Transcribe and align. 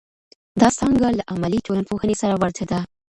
دا 0.61 0.69
څانګه 0.79 1.07
له 1.17 1.23
عملي 1.33 1.59
ټولنپوهنې 1.65 2.15
سره 2.21 2.35
ورته 2.41 2.63
ده. 2.71 2.79